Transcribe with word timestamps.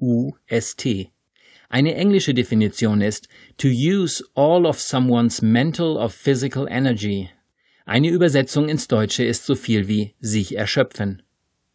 E-X-H-A-U-S-T. 0.00 1.10
Eine 1.68 1.94
englische 1.94 2.34
Definition 2.34 3.00
ist 3.00 3.28
to 3.56 3.68
use 3.68 4.22
all 4.34 4.66
of 4.66 4.80
someone's 4.80 5.42
mental 5.42 5.96
or 5.96 6.08
physical 6.08 6.66
energy. 6.68 7.30
Eine 7.86 8.08
Übersetzung 8.08 8.68
ins 8.68 8.88
Deutsche 8.88 9.24
ist 9.24 9.44
so 9.44 9.54
viel 9.54 9.88
wie 9.88 10.14
sich 10.20 10.56
erschöpfen. 10.56 11.22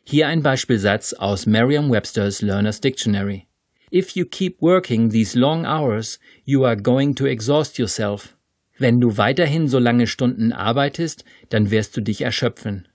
Hier 0.04 0.28
ein 0.28 0.42
Beispielsatz 0.42 1.14
aus 1.14 1.46
Merriam-Webster's 1.46 2.42
Learner's 2.42 2.82
Dictionary. 2.82 3.48
If 3.92 4.12
you 4.16 4.26
keep 4.26 4.62
working 4.62 5.10
these 5.10 5.38
long 5.38 5.66
hours, 5.66 6.20
you 6.46 6.66
are 6.66 6.78
going 6.78 7.16
to 7.16 7.26
exhaust 7.26 7.78
yourself. 7.78 8.36
Wenn 8.78 9.02
du 9.02 9.18
weiterhin 9.18 9.68
so 9.68 9.78
lange 9.78 10.08
Stunden 10.08 10.54
arbeitest, 10.54 11.26
dann 11.50 11.70
wirst 11.70 11.98
du 11.98 12.02
dich 12.02 12.22
erschöpfen. 12.22 12.88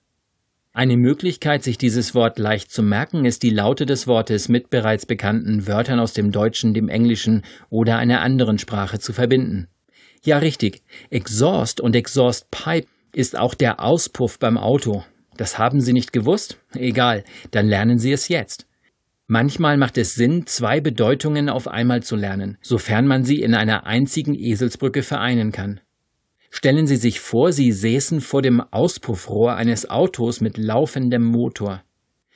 Eine 0.76 0.96
Möglichkeit, 0.96 1.62
sich 1.62 1.78
dieses 1.78 2.16
Wort 2.16 2.36
leicht 2.40 2.72
zu 2.72 2.82
merken, 2.82 3.24
ist 3.26 3.44
die 3.44 3.50
Laute 3.50 3.86
des 3.86 4.08
Wortes 4.08 4.48
mit 4.48 4.70
bereits 4.70 5.06
bekannten 5.06 5.68
Wörtern 5.68 6.00
aus 6.00 6.14
dem 6.14 6.32
Deutschen, 6.32 6.74
dem 6.74 6.88
Englischen 6.88 7.42
oder 7.70 7.96
einer 7.96 8.22
anderen 8.22 8.58
Sprache 8.58 8.98
zu 8.98 9.12
verbinden. 9.12 9.68
Ja, 10.24 10.38
richtig. 10.38 10.82
Exhaust 11.10 11.80
und 11.80 11.94
Exhaust 11.94 12.50
Pipe 12.50 12.88
ist 13.14 13.38
auch 13.38 13.54
der 13.54 13.84
Auspuff 13.84 14.40
beim 14.40 14.58
Auto. 14.58 15.04
Das 15.36 15.60
haben 15.60 15.80
Sie 15.80 15.92
nicht 15.92 16.12
gewusst? 16.12 16.58
Egal, 16.74 17.22
dann 17.52 17.68
lernen 17.68 17.98
Sie 17.98 18.10
es 18.10 18.26
jetzt. 18.26 18.66
Manchmal 19.28 19.76
macht 19.76 19.96
es 19.96 20.16
Sinn, 20.16 20.44
zwei 20.46 20.80
Bedeutungen 20.80 21.48
auf 21.48 21.68
einmal 21.68 22.02
zu 22.02 22.16
lernen, 22.16 22.58
sofern 22.62 23.06
man 23.06 23.22
sie 23.22 23.40
in 23.40 23.54
einer 23.54 23.86
einzigen 23.86 24.34
Eselsbrücke 24.34 25.02
vereinen 25.02 25.52
kann. 25.52 25.80
Stellen 26.56 26.86
Sie 26.86 26.94
sich 26.94 27.18
vor, 27.18 27.50
Sie 27.50 27.72
säßen 27.72 28.20
vor 28.20 28.40
dem 28.40 28.60
Auspuffrohr 28.60 29.56
eines 29.56 29.90
Autos 29.90 30.40
mit 30.40 30.56
laufendem 30.56 31.24
Motor. 31.24 31.82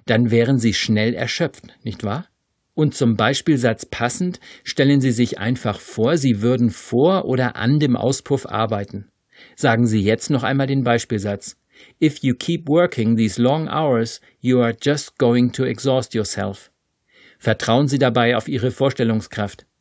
Dann 0.07 0.33
wären 0.33 0.59
Sie 0.59 0.75
schnell 0.75 1.15
erschöpft, 1.15 1.67
nicht 1.85 2.03
wahr? 2.03 2.27
Und 2.75 2.97
zum 2.97 3.15
Beispielsatz 3.15 3.87
passend, 3.87 4.41
stellen 4.65 5.01
Sie 5.01 5.13
sich 5.13 5.39
einfach 5.39 5.79
vor, 5.79 6.17
Sie 6.17 6.43
würden 6.43 6.71
vor 6.71 7.27
oder 7.27 7.55
an 7.55 7.79
dem 7.79 7.95
Auspuff 7.95 8.45
arbeiten. 8.45 9.09
Sagen 9.55 9.87
Sie 9.87 10.01
jetzt 10.01 10.31
noch 10.31 10.43
einmal 10.43 10.67
den 10.67 10.83
Beispielsatz. 10.83 11.57
If 12.03 12.19
you 12.21 12.35
keep 12.35 12.69
working 12.69 13.17
these 13.17 13.41
long 13.41 13.69
hours, 13.69 14.21
you 14.41 14.61
are 14.61 14.77
just 14.83 15.17
going 15.19 15.53
to 15.53 15.63
exhaust 15.63 16.13
yourself. 16.13 16.73
Vertrauen 17.39 17.87
Sie 17.87 18.01
dabei 18.01 18.37
auf 18.37 18.49
Ihre 18.49 18.73
Vorstellungskraft. 18.73 19.68